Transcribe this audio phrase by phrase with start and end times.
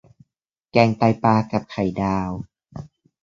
[0.71, 2.31] แกงไตปลากับไข่ดาว